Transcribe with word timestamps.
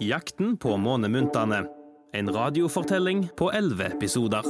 Jakten 0.00 0.56
på 0.56 0.76
månemyntene. 0.76 1.64
En 2.12 2.32
radiofortelling 2.34 3.28
på 3.36 3.52
elleve 3.52 3.84
episoder. 3.84 4.42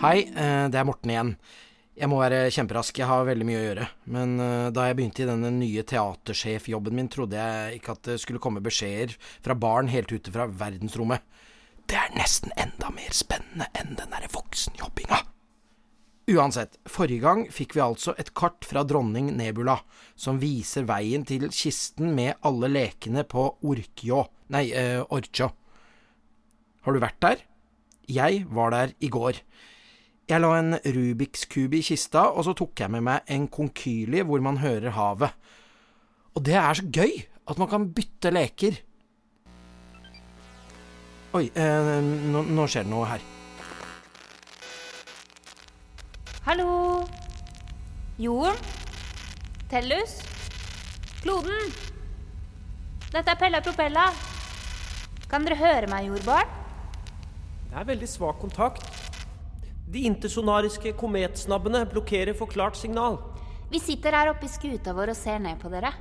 Hei, 0.00 0.28
eh, 0.36 0.68
det 0.68 0.78
er 0.78 0.84
Morten 0.84 1.10
igjen. 1.10 1.32
Jeg 1.96 2.10
må 2.12 2.18
være 2.20 2.50
kjemperask, 2.52 2.98
jeg 3.00 3.08
har 3.08 3.22
veldig 3.24 3.44
mye 3.48 3.58
å 3.58 3.64
gjøre. 3.64 3.84
Men 4.12 4.34
uh, 4.36 4.68
da 4.74 4.84
jeg 4.84 4.98
begynte 4.98 5.22
i 5.24 5.28
denne 5.30 5.48
nye 5.54 5.84
teatersjefjobben 5.88 6.96
min, 6.98 7.08
trodde 7.12 7.38
jeg 7.40 7.78
ikke 7.78 7.94
at 7.94 8.02
det 8.10 8.16
skulle 8.20 8.42
komme 8.42 8.60
beskjeder 8.64 9.14
fra 9.44 9.56
barn 9.56 9.88
helt 9.88 10.12
ute 10.12 10.34
fra 10.34 10.44
verdensrommet. 10.44 11.24
Det 11.88 11.96
er 11.96 12.12
nesten 12.18 12.52
enda 12.60 12.90
mer 12.92 13.16
spennende 13.16 13.70
enn 13.78 13.94
den 13.96 14.12
derre 14.12 14.28
voksenjobbinga. 14.34 15.22
Uansett, 16.36 16.76
forrige 16.90 17.22
gang 17.22 17.44
fikk 17.54 17.76
vi 17.78 17.84
altså 17.84 18.12
et 18.18 18.32
kart 18.36 18.66
fra 18.66 18.82
dronning 18.84 19.30
Nebula, 19.38 19.78
som 20.18 20.40
viser 20.42 20.84
veien 20.88 21.24
til 21.24 21.46
kisten 21.54 22.10
med 22.16 22.34
alle 22.44 22.68
lekene 22.72 23.22
på 23.30 23.46
Orkjå 23.62 24.24
Nei, 24.52 24.66
uh, 24.74 25.06
Orkjå. 25.16 25.48
Har 26.84 26.92
du 26.92 27.00
vært 27.02 27.22
der? 27.24 27.40
Jeg 28.06 28.44
var 28.52 28.74
der 28.74 28.92
i 29.02 29.08
går. 29.10 29.40
Jeg 30.26 30.42
la 30.42 30.48
en 30.58 30.74
Rubiks 30.82 31.44
kube 31.46 31.78
i 31.78 31.84
kista, 31.86 32.24
og 32.34 32.42
så 32.48 32.52
tok 32.58 32.80
jeg 32.82 32.90
med 32.90 33.04
meg 33.06 33.28
en 33.30 33.44
konkyli 33.46 34.24
hvor 34.26 34.42
man 34.42 34.58
hører 34.58 34.90
havet. 34.96 35.30
Og 36.34 36.42
det 36.46 36.56
er 36.58 36.74
så 36.74 36.82
gøy 36.82 37.12
at 37.46 37.60
man 37.62 37.70
kan 37.70 37.86
bytte 37.94 38.32
leker. 38.34 38.80
Oi, 41.38 41.44
eh, 41.54 41.92
nå, 42.32 42.42
nå 42.42 42.66
skjer 42.66 42.88
det 42.88 42.90
noe 42.90 43.06
her. 43.06 43.22
Hallo? 46.48 47.06
Jorden? 48.18 48.58
Tellus? 49.70 50.18
Kloden? 51.22 51.74
Dette 53.12 53.30
er 53.30 53.38
Pella 53.38 53.62
Propella. 53.62 54.10
Kan 55.30 55.46
dere 55.46 55.62
høre 55.62 55.90
meg, 55.90 56.10
jordbarn? 56.10 56.50
Det 57.70 57.78
er 57.78 57.92
veldig 57.94 58.10
svak 58.10 58.42
kontakt. 58.42 59.05
De 59.86 60.02
intersonariske 60.08 60.92
kometsnabbene 60.98 61.84
blokkerer 61.90 62.34
for 62.34 62.50
klart 62.50 62.76
signal. 62.76 63.20
Vi 63.70 63.78
sitter 63.82 64.14
her 64.14 64.30
oppe 64.32 64.46
i 64.46 64.50
skuta 64.50 64.94
vår 64.94 65.12
og 65.12 65.18
ser 65.18 65.38
ned 65.42 65.60
på 65.62 65.70
dere. 65.70 65.92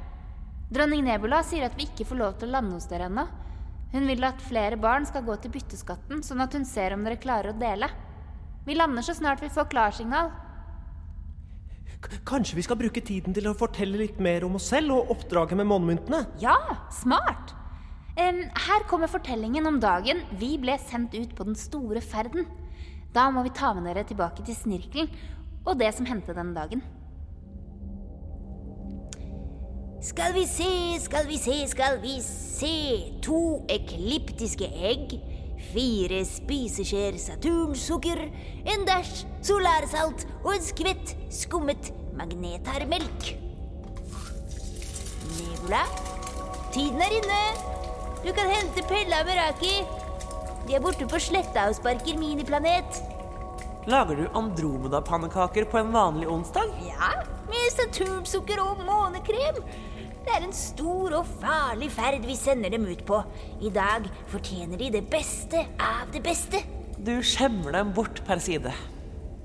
Dronning 0.74 1.04
Nebula 1.06 1.44
sier 1.46 1.68
at 1.68 1.76
vi 1.78 1.86
ikke 1.86 2.08
får 2.10 2.18
lov 2.18 2.40
til 2.40 2.50
å 2.50 2.56
lande 2.58 2.74
hos 2.78 2.88
dere 2.90 3.10
ennå. 3.10 3.28
Hun 3.94 4.10
vil 4.10 4.26
at 4.28 4.42
flere 4.42 4.80
barn 4.82 5.06
skal 5.06 5.24
gå 5.26 5.36
til 5.40 5.54
bytteskatten, 5.54 6.24
sånn 6.26 6.42
at 6.44 6.58
hun 6.58 6.66
ser 6.66 6.96
om 6.96 7.06
dere 7.06 7.22
klarer 7.22 7.54
å 7.54 7.60
dele. 7.60 7.92
Vi 8.66 8.76
lander 8.76 9.06
så 9.06 9.14
snart 9.14 9.44
vi 9.46 9.52
får 9.54 9.70
klarsignal. 9.70 10.34
K 12.02 12.18
kanskje 12.26 12.58
vi 12.58 12.66
skal 12.66 12.78
bruke 12.78 13.02
tiden 13.06 13.34
til 13.34 13.48
å 13.50 13.56
fortelle 13.58 14.02
litt 14.02 14.18
mer 14.22 14.44
om 14.46 14.58
oss 14.58 14.68
selv 14.74 14.98
og 14.98 15.14
oppdraget 15.14 15.62
med 15.62 15.70
månemyntene? 15.70 16.26
Ja, 16.42 16.58
smart! 16.94 17.54
Um, 18.16 18.42
her 18.66 18.86
kommer 18.90 19.12
fortellingen 19.12 19.68
om 19.70 19.78
dagen 19.84 20.22
vi 20.40 20.56
ble 20.62 20.78
sendt 20.82 21.14
ut 21.18 21.34
på 21.38 21.46
den 21.48 21.58
store 21.60 22.02
ferden. 22.02 22.50
Da 23.16 23.30
må 23.32 23.46
vi 23.46 23.54
ta 23.56 23.72
med 23.74 23.88
dere 23.88 24.04
tilbake 24.08 24.44
til 24.44 24.58
snirkelen 24.58 25.10
og 25.66 25.80
det 25.80 25.94
som 25.96 26.06
hendte 26.06 26.36
den 26.36 26.54
dagen. 26.56 26.84
Skal 30.06 30.36
vi 30.36 30.44
se, 30.46 31.00
skal 31.02 31.28
vi 31.28 31.38
se, 31.42 31.56
skal 31.68 32.02
vi 32.02 32.20
se. 32.22 32.76
To 33.26 33.66
ekliptiske 33.72 34.68
egg. 34.92 35.16
Fire 35.72 36.20
spiseskjeer 36.28 37.18
saturnsukker. 37.18 38.22
En 38.70 38.86
dæsj 38.86 39.24
solarsalt 39.48 40.28
og 40.44 40.52
en 40.54 40.68
skvett 40.68 41.16
skummet 41.34 41.90
magnetarmelk. 42.20 43.32
Nebula, 45.40 45.82
tiden 46.76 47.02
er 47.02 47.18
inne. 47.24 47.42
Du 48.22 48.30
kan 48.36 48.52
hente 48.52 48.86
Pella 48.92 49.24
og 49.24 49.32
Meraki. 49.32 49.76
De 50.68 50.78
er 50.78 50.82
borte 50.82 51.06
på 51.10 51.20
sletta 51.22 51.68
og 51.70 51.76
sparker 51.78 52.18
miniplanet. 52.18 53.05
Lager 53.86 54.16
du 54.16 54.28
Andromeda-pannekaker 54.34 55.66
på 55.70 55.78
en 55.78 55.92
vanlig 55.92 56.28
onsdag? 56.28 56.72
Ja, 56.88 57.12
med 57.46 57.68
saturnsukker 57.70 58.58
og 58.64 58.80
månekrem. 58.82 59.60
Det 60.26 60.34
er 60.34 60.46
en 60.48 60.56
stor 60.58 61.14
og 61.20 61.28
farlig 61.44 61.92
ferd 61.94 62.24
vi 62.26 62.34
sender 62.34 62.74
dem 62.74 62.88
ut 62.90 63.04
på. 63.06 63.20
I 63.62 63.70
dag 63.70 64.08
fortjener 64.32 64.80
de 64.82 64.90
det 64.96 65.04
beste 65.12 65.62
av 65.78 66.10
det 66.16 66.24
beste. 66.26 66.64
Du 66.98 67.14
skjemmer 67.22 67.78
dem 67.78 67.92
bort 67.94 68.24
per 68.26 68.42
side. 68.42 68.74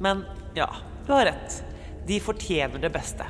Men 0.00 0.22
ja, 0.56 0.70
du 1.04 1.12
har 1.12 1.28
rett. 1.28 1.58
De 2.08 2.16
fortjener 2.24 2.80
det 2.80 2.92
beste. 2.94 3.26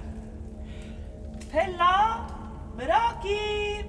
Pella! 1.50 1.94
Meraki! 2.78 3.82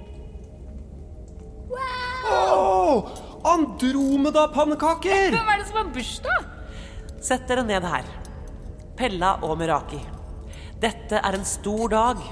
Wow! 1.70 2.32
Åh, 2.34 3.14
Andromeda-pannekaker! 3.52 5.30
Hvem 5.36 5.54
er 5.54 5.62
det 5.62 5.70
som 5.70 5.78
har 5.78 5.94
bursdag? 5.94 6.51
Sett 7.22 7.46
dere 7.46 7.62
ned 7.66 7.84
her. 7.86 8.08
Pella 8.98 9.36
og 9.46 9.54
Meraki. 9.60 10.00
Dette 10.82 11.20
er 11.22 11.36
en 11.38 11.46
stor 11.46 11.88
dag. 11.92 12.22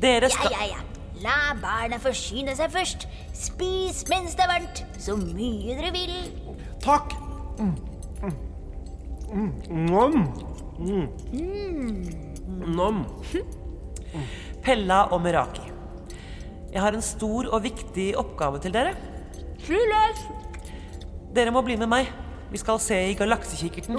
Dere 0.00 0.28
Ja, 0.30 0.34
skal 0.36 0.54
ja, 0.54 0.68
ja. 0.70 0.84
La 1.20 1.52
barna 1.60 1.98
forsyne 2.00 2.54
seg 2.56 2.70
først. 2.72 3.08
Spis 3.36 4.04
mens 4.08 4.36
det 4.38 4.46
er 4.46 4.52
varmt, 4.54 4.84
så 4.96 5.16
mye 5.18 5.74
dere 5.76 5.90
vil. 5.92 6.14
Takk. 6.80 7.12
Mm. 7.58 7.74
Mm. 9.30 9.50
Mm. 10.78 11.08
Mm. 11.34 12.72
Nom. 12.78 13.02
Pella 14.64 15.02
og 15.10 15.20
Meraki. 15.26 15.66
Jeg 16.70 16.80
har 16.84 16.94
en 16.94 17.02
stor 17.04 17.50
og 17.50 17.64
viktig 17.66 18.12
oppgave 18.18 18.62
til 18.62 18.72
dere. 18.74 18.94
Dere 21.34 21.52
må 21.54 21.62
bli 21.66 21.76
med 21.76 21.90
meg. 21.90 22.08
Vi 22.50 22.58
skal 22.58 22.80
se 22.82 22.96
i 23.10 23.14
galaksekikkerten. 23.14 23.98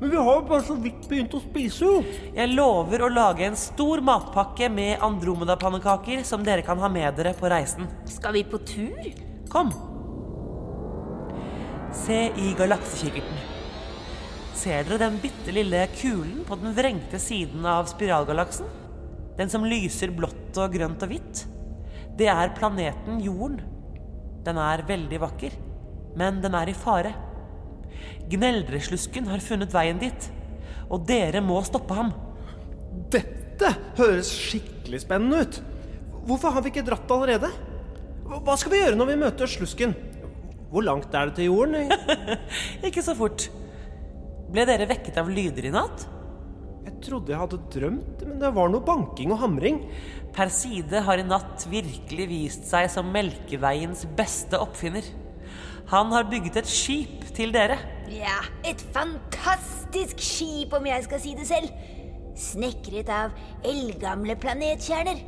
Men 0.00 0.10
vi 0.10 0.16
har 0.16 0.34
jo 0.36 0.46
bare 0.46 0.62
så 0.62 0.76
vidt 0.78 1.08
begynt 1.10 1.34
å 1.34 1.42
spise, 1.42 1.84
jo. 1.84 2.02
Jeg 2.36 2.52
lover 2.54 3.02
å 3.02 3.10
lage 3.10 3.46
en 3.48 3.58
stor 3.58 4.02
matpakke 4.06 4.68
med 4.70 5.02
Andromeda-pannekaker 5.02 6.22
som 6.26 6.44
dere 6.46 6.62
kan 6.66 6.78
ha 6.78 6.90
med 6.92 7.18
dere 7.18 7.34
på 7.34 7.50
reisen. 7.50 7.90
Skal 8.06 8.38
vi 8.38 8.44
på 8.46 8.60
tur? 8.62 9.08
Kom. 9.50 9.72
Se 12.04 12.28
i 12.38 12.52
galaksekikkerten. 12.58 13.40
Ser 14.60 14.84
dere 14.86 15.00
den 15.02 15.16
bitte 15.22 15.54
lille 15.54 15.86
kulen 15.96 16.44
på 16.46 16.58
den 16.60 16.76
vrengte 16.76 17.18
siden 17.22 17.66
av 17.66 17.88
spiralgalaksen? 17.90 18.68
Den 19.38 19.50
som 19.50 19.66
lyser 19.66 20.12
blått 20.14 20.58
og 20.60 20.76
grønt 20.76 21.02
og 21.02 21.10
hvitt? 21.10 21.42
Det 22.18 22.28
er 22.30 22.54
planeten 22.54 23.18
Jorden. 23.24 23.58
Den 24.44 24.60
er 24.60 24.84
veldig 24.86 25.20
vakker, 25.22 25.58
men 26.20 26.38
den 26.44 26.54
er 26.56 26.70
i 26.70 26.76
fare. 26.76 27.12
Gneldreslusken 28.30 29.28
har 29.30 29.42
funnet 29.44 29.74
veien 29.74 29.98
dit, 30.00 30.28
og 30.90 31.06
dere 31.08 31.42
må 31.44 31.58
stoppe 31.66 31.96
ham. 31.96 32.12
Dette 33.12 33.74
høres 33.98 34.30
skikkelig 34.34 35.02
spennende 35.04 35.42
ut. 35.44 35.60
Hvorfor 36.28 36.54
har 36.54 36.64
vi 36.64 36.72
ikke 36.72 36.86
dratt 36.86 37.10
allerede? 37.10 37.50
Hva 38.30 38.54
skal 38.58 38.74
vi 38.74 38.80
gjøre 38.82 38.98
når 38.98 39.10
vi 39.10 39.20
møter 39.24 39.50
slusken? 39.50 39.96
Hvor 40.70 40.84
langt 40.86 41.14
er 41.18 41.30
det 41.30 41.40
til 41.40 41.50
jorden? 41.50 41.90
Ikke 42.86 43.02
så 43.02 43.16
fort. 43.18 43.48
Ble 44.50 44.66
dere 44.68 44.86
vekket 44.90 45.18
av 45.18 45.30
lyder 45.30 45.66
i 45.66 45.72
natt? 45.74 46.04
Jeg 46.86 46.94
trodde 47.04 47.32
jeg 47.32 47.40
hadde 47.40 47.58
drømt, 47.74 48.22
men 48.26 48.38
det 48.40 48.52
var 48.54 48.70
noe 48.70 48.84
banking 48.86 49.34
og 49.34 49.42
hamring. 49.42 49.82
Perside 50.36 51.02
har 51.06 51.20
i 51.20 51.26
natt 51.26 51.66
virkelig 51.70 52.28
vist 52.30 52.68
seg 52.70 52.86
som 52.92 53.10
Melkeveiens 53.12 54.06
beste 54.16 54.60
oppfinner. 54.62 55.06
Han 55.88 56.12
har 56.12 56.28
bygget 56.30 56.56
et 56.60 56.70
skip 56.70 57.24
til 57.34 57.54
dere. 57.54 57.78
Ja, 58.10 58.42
et 58.66 58.82
fantastisk 58.94 60.20
skip, 60.22 60.72
om 60.72 60.86
jeg 60.86 61.04
skal 61.04 61.20
si 61.22 61.34
det 61.38 61.46
selv. 61.48 61.70
Snekret 62.36 63.10
av 63.12 63.34
eldgamle 63.66 64.36
planetkjerner. 64.40 65.20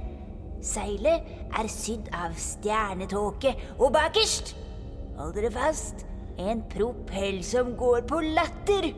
Seilet 0.63 1.27
er 1.59 1.69
sydd 1.71 2.09
av 2.15 2.37
stjernetåke, 2.39 3.55
og 3.79 3.95
bakerst 3.97 4.55
Hold 5.19 5.35
dere 5.37 5.51
fast 5.53 6.07
en 6.41 6.63
propell 6.73 7.43
som 7.45 7.75
går 7.77 8.07
på 8.09 8.21
latter. 8.33 8.89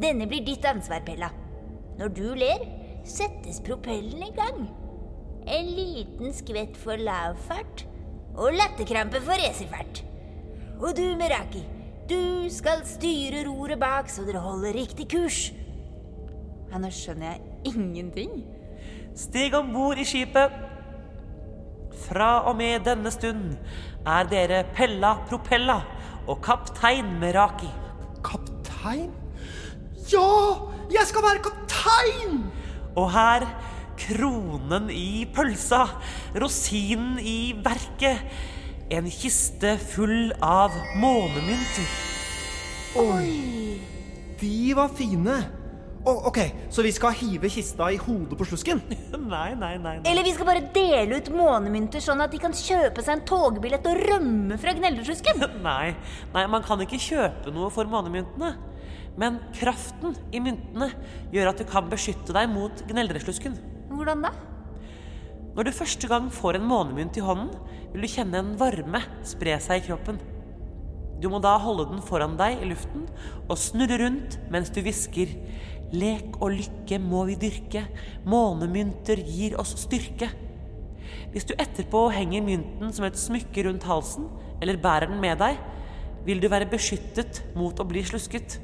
Denne 0.00 0.26
blir 0.30 0.46
ditt 0.46 0.64
ansvar, 0.64 1.02
Pella. 1.04 1.28
Når 1.98 2.14
du 2.16 2.28
ler, 2.38 2.64
settes 3.04 3.60
propellen 3.64 4.24
i 4.24 4.32
gang. 4.36 4.62
En 5.44 5.72
liten 5.76 6.32
skvett 6.36 6.76
for 6.80 7.00
lavfart 7.00 7.84
og 8.38 8.56
latterkrampe 8.56 9.20
for 9.24 9.36
racerfart. 9.40 10.04
Og 10.80 10.94
du, 10.96 11.04
Meraki, 11.20 11.60
du 12.08 12.48
skal 12.52 12.80
styre 12.88 13.44
roret 13.44 13.78
bak 13.80 14.08
så 14.08 14.24
dere 14.24 14.40
holder 14.40 14.74
riktig 14.80 15.10
kurs. 15.12 15.50
Ja, 16.70 16.80
nå 16.80 16.88
skjønner 16.94 17.34
jeg 17.34 17.74
ingenting. 17.74 18.40
Stig 19.18 19.54
om 19.58 19.72
bord 19.74 20.00
i 20.00 20.06
skipet. 20.08 20.54
Fra 22.06 22.30
og 22.48 22.56
med 22.56 22.86
denne 22.86 23.12
stund 23.12 23.58
er 24.08 24.28
dere 24.30 24.62
Pella 24.72 25.16
Propella 25.28 25.80
og 26.30 26.40
kaptein 26.46 27.18
Meraki. 27.20 27.68
Kaptein? 28.24 29.10
Ja! 30.10 30.30
Jeg 30.90 31.06
skal 31.06 31.22
være 31.22 31.42
kaptein! 31.44 32.40
Og 32.98 33.12
her 33.14 33.44
kronen 34.00 34.88
i 34.90 35.26
pølsa, 35.34 35.84
rosinen 36.40 37.20
i 37.22 37.52
verket, 37.62 38.24
en 38.90 39.06
kiste 39.10 39.76
full 39.92 40.32
av 40.42 40.74
månemynter. 40.98 41.88
Oi! 42.98 43.78
De 44.40 44.74
var 44.74 44.90
fine. 44.98 45.36
Oh, 46.00 46.26
ok, 46.26 46.38
så 46.72 46.82
vi 46.82 46.90
skal 46.96 47.12
hive 47.12 47.50
kista 47.52 47.90
i 47.92 47.98
hodet 48.00 48.38
på 48.40 48.46
slusken? 48.48 48.80
Nei, 49.30 49.52
nei, 49.54 49.74
nei. 49.76 49.98
nei. 50.00 50.10
Eller 50.10 50.24
vi 50.24 50.32
skal 50.32 50.48
bare 50.48 50.64
dele 50.74 51.20
ut 51.20 51.28
månemynter 51.34 52.02
sånn 52.02 52.24
at 52.24 52.32
de 52.32 52.40
kan 52.40 52.56
kjøpe 52.56 53.04
seg 53.04 53.18
en 53.18 53.24
togbillett 53.28 53.84
og 53.86 54.00
rømme 54.08 54.56
fra 54.58 54.72
Gneldreslusken. 54.78 55.44
Nei, 55.68 55.92
nei, 56.32 56.44
man 56.50 56.64
kan 56.66 56.80
ikke 56.82 56.98
kjøpe 57.04 57.52
noe 57.54 57.68
for 57.74 57.86
månemyntene. 57.90 58.54
Men 59.20 59.38
kraften 59.58 60.16
i 60.32 60.40
myntene 60.40 60.88
gjør 61.34 61.52
at 61.52 61.60
du 61.60 61.68
kan 61.68 61.90
beskytte 61.92 62.32
deg 62.32 62.48
mot 62.48 62.82
gneldreslusken. 62.88 63.58
Hvordan 63.90 64.24
da? 64.24 64.32
Når 65.56 65.66
du 65.66 65.72
første 65.74 66.10
gang 66.10 66.28
får 66.32 66.58
en 66.58 66.68
månemynt 66.70 67.16
i 67.18 67.24
hånden, 67.24 67.50
vil 67.92 68.06
du 68.06 68.10
kjenne 68.12 68.38
en 68.38 68.52
varme 68.60 69.00
spre 69.26 69.56
seg 69.62 69.80
i 69.80 69.86
kroppen. 69.88 70.20
Du 71.20 71.28
må 71.28 71.40
da 71.42 71.56
holde 71.60 71.88
den 71.90 72.04
foran 72.04 72.38
deg 72.38 72.62
i 72.62 72.68
luften 72.70 73.04
og 73.42 73.58
snurre 73.60 73.98
rundt 74.00 74.38
mens 74.52 74.70
du 74.72 74.80
hvisker 74.84 75.34
Lek 75.90 76.36
og 76.38 76.52
lykke 76.54 77.00
må 77.02 77.24
vi 77.26 77.34
dyrke, 77.40 77.82
månemynter 78.30 79.18
gir 79.26 79.56
oss 79.58 79.74
styrke. 79.82 80.28
Hvis 81.32 81.48
du 81.48 81.56
etterpå 81.58 82.04
henger 82.14 82.44
mynten 82.46 82.92
som 82.94 83.08
et 83.08 83.18
smykke 83.18 83.64
rundt 83.66 83.88
halsen, 83.88 84.28
eller 84.62 84.78
bærer 84.78 85.10
den 85.10 85.18
med 85.22 85.40
deg, 85.42 85.58
vil 86.26 86.38
du 86.38 86.46
være 86.52 86.70
beskyttet 86.70 87.42
mot 87.58 87.74
å 87.74 87.88
bli 87.90 88.04
slusket. 88.06 88.60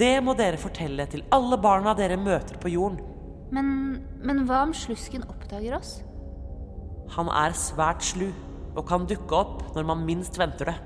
Det 0.00 0.14
må 0.24 0.32
dere 0.38 0.60
fortelle 0.60 1.04
til 1.12 1.26
alle 1.34 1.60
barna 1.60 1.92
dere 1.98 2.16
møter 2.16 2.56
på 2.62 2.72
jorden. 2.72 3.09
Men, 3.50 3.98
men 4.22 4.44
hva 4.46 4.62
om 4.68 4.74
slusken 4.76 5.24
oppdager 5.26 5.74
oss? 5.78 5.98
Han 7.16 7.30
er 7.34 7.56
svært 7.58 8.04
slu 8.06 8.28
og 8.76 8.84
kan 8.86 9.08
dukke 9.10 9.34
opp 9.34 9.64
når 9.74 9.88
man 9.88 10.04
minst 10.06 10.38
venter 10.38 10.70
det. 10.70 10.76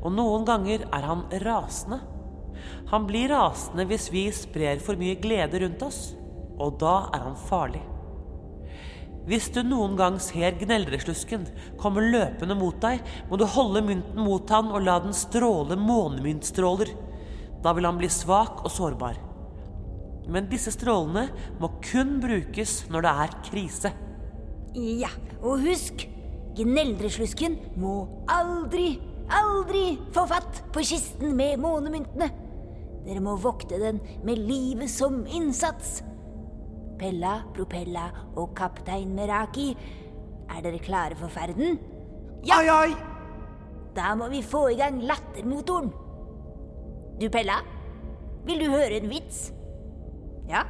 Og 0.00 0.14
noen 0.14 0.46
ganger 0.48 0.86
er 0.86 1.04
han 1.04 1.26
rasende. 1.44 2.00
Han 2.88 3.04
blir 3.08 3.28
rasende 3.34 3.84
hvis 3.90 4.08
vi 4.14 4.24
sprer 4.32 4.80
for 4.82 4.96
mye 5.00 5.18
glede 5.20 5.60
rundt 5.62 5.84
oss, 5.84 6.00
og 6.58 6.80
da 6.80 6.96
er 7.12 7.26
han 7.26 7.38
farlig. 7.48 7.84
Hvis 9.28 9.50
du 9.52 9.60
noen 9.60 9.92
gang 9.98 10.16
ser 10.24 10.56
gneldreslusken 10.56 11.44
komme 11.80 12.06
løpende 12.08 12.56
mot 12.56 12.78
deg, 12.80 13.02
må 13.28 13.36
du 13.36 13.44
holde 13.44 13.84
mynten 13.84 14.24
mot 14.24 14.48
han 14.48 14.72
og 14.72 14.86
la 14.86 14.96
den 15.04 15.12
stråle 15.12 15.76
månemyntstråler. 15.76 16.94
Da 17.60 17.74
vil 17.76 17.84
han 17.84 18.00
bli 18.00 18.08
svak 18.08 18.64
og 18.64 18.72
sårbar. 18.72 19.27
Men 20.28 20.48
disse 20.50 20.72
strålene 20.74 21.28
må 21.60 21.70
kun 21.84 22.18
brukes 22.20 22.82
når 22.92 23.06
det 23.06 23.12
er 23.24 23.36
krise. 23.48 23.92
Ja, 24.76 25.10
og 25.40 25.64
husk, 25.64 26.04
gneldreslusken 26.58 27.56
må 27.80 27.94
aldri, 28.30 28.98
aldri 29.32 29.96
få 30.14 30.26
fatt 30.28 30.62
på 30.74 30.84
kisten 30.84 31.32
med 31.38 31.56
månemyntene. 31.62 32.28
Dere 33.06 33.24
må 33.24 33.38
vokte 33.40 33.78
den 33.80 34.02
med 34.26 34.42
livet 34.44 34.90
som 34.92 35.22
innsats. 35.24 36.02
Pella, 36.98 37.38
Propella 37.56 38.08
og 38.36 38.52
kaptein 38.58 39.14
Meraki, 39.16 39.70
er 40.48 40.64
dere 40.64 40.80
klare 40.82 41.16
for 41.16 41.32
ferden? 41.32 41.78
Ai, 42.52 42.66
ai! 42.68 42.90
Da 43.96 44.12
må 44.18 44.28
vi 44.30 44.42
få 44.44 44.68
i 44.72 44.78
gang 44.78 45.00
lattermotoren. 45.06 45.88
Du, 47.18 47.26
Pella, 47.32 47.62
vil 48.46 48.60
du 48.62 48.68
høre 48.70 49.00
en 49.00 49.08
vits? 49.10 49.48
Ja? 50.48 50.62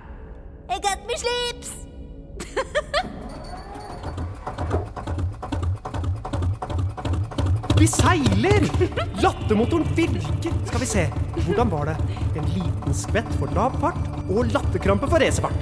Jeg 0.68 0.80
got 0.82 1.06
me 1.06 1.16
slips! 1.18 1.72
Vi 7.78 7.86
seiler! 7.86 8.64
Lattermotoren 9.22 9.84
virker. 9.94 10.54
Skal 10.66 10.80
vi 10.82 10.86
se. 10.90 11.04
Hvordan 11.46 11.70
var 11.70 11.84
det? 11.92 11.96
En 12.40 12.48
liten 12.54 12.94
skvett 12.96 13.28
for 13.38 13.52
lav 13.54 13.76
fart 13.82 14.08
og 14.28 14.50
latterkrampe 14.50 15.06
for 15.10 15.22
racerfart. 15.22 15.60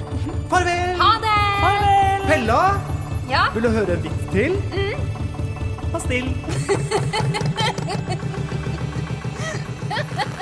Farvel! 0.51 0.95
Ha 1.01 1.11
det! 1.25 1.35
Pella, 2.27 2.61
Ja? 3.29 3.45
vil 3.53 3.63
du 3.63 3.69
høre 3.71 3.93
en 3.97 4.03
vits 4.03 4.25
til? 4.33 4.57
Mm. 4.73 4.97
Pastill. 5.93 6.27
God 9.87 10.27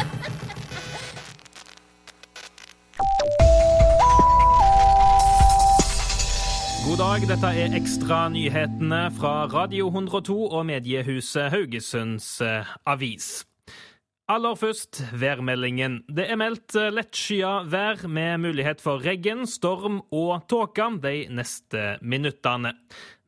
dag, 7.15 7.27
dette 7.29 7.49
er 7.61 7.75
Ekstra 7.77 8.25
nyhetene 8.27 9.05
fra 9.15 9.45
Radio 9.47 9.85
102 9.87 10.33
og 10.49 10.65
mediehuset 10.67 11.47
Haugesunds 11.53 12.41
eh, 12.43 12.73
Avis. 12.91 13.45
Aller 14.27 14.57
først 14.59 14.99
værmeldingen. 15.15 16.01
Det 16.11 16.25
er 16.27 16.39
meldt 16.41 16.75
lettskya 16.75 17.61
vær 17.71 18.03
med 18.11 18.41
mulighet 18.43 18.83
for 18.83 18.99
regn, 18.99 19.45
storm 19.47 20.01
og 20.11 20.43
tåke 20.51 20.89
de 21.05 21.13
neste 21.31 21.85
minuttene. 22.01 22.73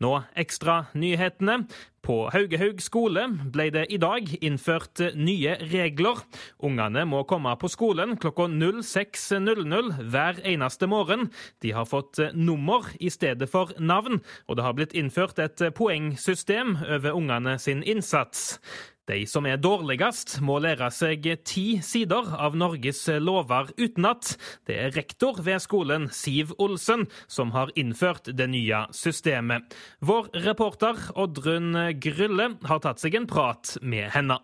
Nå 0.03 0.11
ekstra 0.37 0.85
nyhetene. 0.93 1.63
På 2.05 2.29
Haugehaug 2.31 2.79
skole 2.79 3.23
ble 3.51 3.65
det 3.73 3.87
i 3.91 3.97
dag 3.99 4.29
innført 4.45 5.01
nye 5.17 5.55
regler. 5.73 6.21
Ungene 6.63 7.03
må 7.09 7.23
komme 7.27 7.51
på 7.59 7.69
skolen 7.73 8.13
klokka 8.21 8.45
06.00 8.47 9.89
hver 10.13 10.39
eneste 10.47 10.87
morgen. 10.87 11.27
De 11.65 11.73
har 11.75 11.89
fått 11.89 12.21
nummer 12.37 12.85
i 13.01 13.09
stedet 13.11 13.49
for 13.51 13.73
navn, 13.79 14.21
og 14.47 14.59
det 14.59 14.67
har 14.67 14.77
blitt 14.77 14.95
innført 14.95 15.41
et 15.41 15.65
poengsystem 15.75 16.77
over 16.85 17.17
ungene 17.17 17.57
sin 17.59 17.81
innsats. 17.83 18.61
De 19.07 19.21
som 19.23 19.45
er 19.47 19.55
dårligst, 19.55 20.41
må 20.43 20.57
lære 20.59 20.89
seg 20.91 21.23
ti 21.47 21.77
sider 21.79 22.27
av 22.35 22.57
Norges 22.59 23.05
lover 23.23 23.69
utenat. 23.79 24.33
Det 24.67 24.75
er 24.75 24.91
rektor 24.97 25.39
ved 25.45 25.63
skolen, 25.63 26.09
Siv 26.11 26.51
Olsen, 26.59 27.05
som 27.31 27.53
har 27.55 27.71
innført 27.79 28.27
det 28.35 28.49
nye 28.51 28.83
systemet. 28.91 29.77
Vår 30.03 30.27
reporter 30.43 30.99
Oddrun 31.15 31.71
Grylle 32.03 32.49
har 32.67 32.83
tatt 32.83 32.99
seg 32.99 33.15
en 33.15 33.31
prat 33.31 33.77
med 33.79 34.11
henne. 34.11 34.41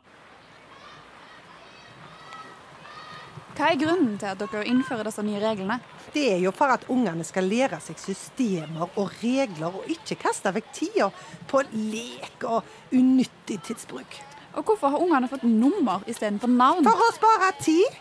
Hva 3.54 3.68
er 3.68 3.84
grunnen 3.84 4.16
til 4.16 4.32
at 4.32 4.40
dere 4.48 4.66
innfører 4.66 5.12
disse 5.12 5.28
nye 5.28 5.44
reglene? 5.44 5.82
Det 6.16 6.30
er 6.38 6.40
jo 6.42 6.56
for 6.56 6.72
at 6.72 6.88
ungene 6.94 7.28
skal 7.28 7.52
lære 7.52 7.84
seg 7.84 8.00
systemer 8.00 8.88
og 8.96 9.12
regler, 9.20 9.76
og 9.76 9.92
ikke 9.92 10.24
kaste 10.24 10.56
vekk 10.56 10.72
tida 10.80 11.12
på 11.52 11.68
lek 11.76 12.48
og 12.48 12.96
unyttig 12.96 13.60
tidsbruk. 13.68 14.24
Og 14.54 14.64
hvorfor 14.68 14.94
har 14.94 15.02
ungene 15.02 15.30
fått 15.32 15.46
nummer 15.48 16.04
istedenfor 16.10 16.52
navn? 16.52 16.86
For 16.86 17.06
å 17.08 17.12
spare 17.16 17.52
tid. 17.64 18.00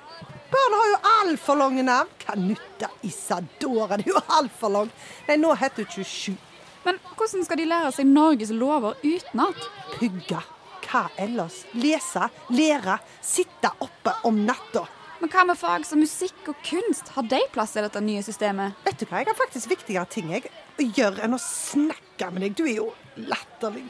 Barn 0.52 0.74
har 0.76 0.88
jo 0.90 0.96
altfor 1.16 1.56
lange 1.56 1.84
navn. 1.86 2.10
Kanutta 2.20 2.90
Isadora, 3.08 3.96
det 3.96 4.06
er 4.06 4.12
jo 4.12 4.24
altfor 4.36 4.74
langt. 4.74 5.04
Nei, 5.28 5.38
nå 5.40 5.54
heter 5.56 5.86
hun 5.86 5.92
27. 6.04 6.34
Men 6.82 6.98
hvordan 7.16 7.46
skal 7.46 7.60
de 7.60 7.68
lære 7.70 7.92
seg 7.96 8.08
Norges 8.10 8.50
lover 8.52 8.98
utenat? 9.04 9.62
Pugge. 9.94 10.42
Hva 10.82 11.06
ellers? 11.16 11.62
Lese, 11.78 12.26
lære, 12.52 12.98
sitte 13.24 13.70
oppe 13.80 14.12
om 14.28 14.42
natta. 14.44 14.84
Men 15.22 15.30
hva 15.30 15.44
med 15.46 15.56
fag 15.56 15.86
som 15.86 16.02
musikk 16.02 16.50
og 16.50 16.58
kunst? 16.66 17.14
Har 17.14 17.24
de 17.30 17.38
plass 17.54 17.76
i 17.78 17.84
dette 17.84 18.02
nye 18.02 18.24
systemet? 18.26 18.74
Vet 18.84 18.98
du 18.98 19.06
hva, 19.06 19.22
jeg 19.22 19.30
har 19.30 19.38
faktisk 19.38 19.70
viktigere 19.70 20.04
ting 20.10 20.32
jeg, 20.34 20.50
gjøre 20.82 21.22
enn 21.22 21.36
å 21.36 21.40
snakke 21.40 22.32
med 22.34 22.44
deg. 22.44 22.56
Du 22.58 22.66
er 22.66 22.80
jo 22.80 22.88
latterlig. 23.30 23.86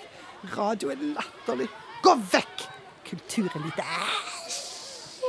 Radio 0.53 0.93
er 0.93 1.01
latterlig. 1.15 1.71
Gå 2.03 2.15
vekk! 2.33 2.63
Kulturelite. 3.07 3.85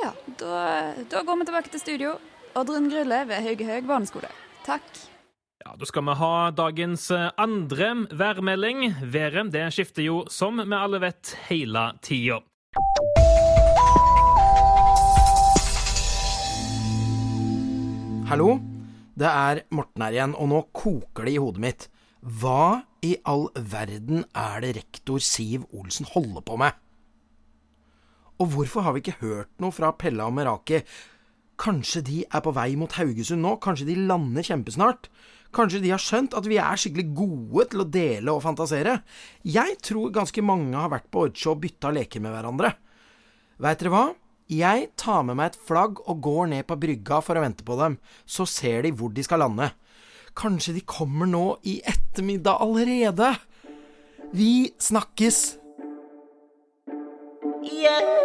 Ja, 0.04 0.12
da, 0.40 0.94
da 1.10 1.22
går 1.24 1.38
vi 1.38 1.46
tilbake 1.46 1.70
til 1.74 1.82
studio. 1.84 2.14
Oddrun 2.58 2.88
Grylle 2.90 3.20
ved 3.30 3.46
Haugehaug 3.46 3.86
barneskole. 3.90 4.30
Takk. 4.66 4.88
Ja, 5.64 5.76
Da 5.80 5.86
skal 5.86 6.06
vi 6.08 6.16
ha 6.18 6.32
dagens 6.52 7.06
eh, 7.12 7.30
andre 7.38 7.92
værmelding. 8.10 8.88
Været 9.04 9.52
det 9.54 9.68
skifter 9.74 10.02
jo, 10.08 10.24
som 10.30 10.58
vi 10.64 10.76
alle 10.76 11.00
vet, 11.06 11.36
hele 11.50 11.86
tida. 12.02 12.42
Hallo? 18.28 18.58
Det 19.14 19.30
er 19.30 19.62
Morten 19.70 20.02
her 20.02 20.16
igjen, 20.16 20.34
og 20.34 20.50
nå 20.50 20.64
koker 20.74 21.28
det 21.30 21.36
i 21.36 21.42
hodet 21.42 21.62
mitt. 21.62 21.90
Hva 22.24 22.86
i 23.04 23.18
all 23.28 23.50
verden 23.52 24.22
er 24.32 24.62
det 24.64 24.78
rektor 24.78 25.20
Siv 25.20 25.66
Olsen 25.76 26.08
holder 26.08 26.46
på 26.48 26.56
med? 26.56 26.72
Og 28.40 28.48
hvorfor 28.54 28.86
har 28.86 28.96
vi 28.96 29.02
ikke 29.04 29.20
hørt 29.20 29.52
noe 29.60 29.76
fra 29.76 29.90
Pella 29.92 30.30
og 30.30 30.38
Meraki? 30.38 30.80
Kanskje 31.60 32.02
de 32.08 32.22
er 32.24 32.44
på 32.46 32.54
vei 32.56 32.78
mot 32.80 32.96
Haugesund 32.96 33.44
nå? 33.44 33.58
Kanskje 33.60 33.90
de 33.92 33.98
lander 34.08 34.48
kjempesnart? 34.48 35.12
Kanskje 35.54 35.84
de 35.84 35.92
har 35.92 36.00
skjønt 36.00 36.40
at 36.40 36.48
vi 36.48 36.62
er 36.64 36.80
skikkelig 36.80 37.10
gode 37.12 37.68
til 37.74 37.84
å 37.84 37.90
dele 37.92 38.32
og 38.32 38.42
fantasere? 38.48 39.02
Jeg 39.44 39.76
tror 39.84 40.16
ganske 40.16 40.48
mange 40.48 40.80
har 40.80 40.96
vært 40.96 41.12
på 41.12 41.28
Ordsjå 41.28 41.58
og 41.58 41.62
bytta 41.68 41.92
leker 41.92 42.24
med 42.24 42.38
hverandre. 42.38 42.72
Veit 43.60 43.84
dere 43.84 43.92
hva? 43.92 44.06
Jeg 44.48 44.94
tar 44.96 45.28
med 45.28 45.42
meg 45.42 45.52
et 45.52 45.64
flagg 45.68 46.00
og 46.08 46.24
går 46.24 46.54
ned 46.56 46.72
på 46.72 46.80
brygga 46.80 47.20
for 47.20 47.36
å 47.36 47.44
vente 47.44 47.68
på 47.68 47.76
dem. 47.84 48.00
Så 48.24 48.48
ser 48.48 48.88
de 48.88 48.96
hvor 48.96 49.12
de 49.12 49.28
skal 49.28 49.44
lande. 49.44 49.74
Kanskje 50.36 50.74
de 50.74 50.82
kommer 50.82 51.30
nå 51.30 51.46
i 51.64 51.80
ettermiddag 51.86 52.62
allerede? 52.66 53.36
Vi 54.34 54.74
snakkes! 54.80 55.58
Yeah. 57.64 58.24